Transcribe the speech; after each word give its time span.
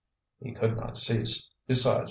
He 0.39 0.51
could 0.55 0.77
not 0.77 0.97
cease. 0.97 1.47
Besides, 1.67 1.95
M. 1.97 1.99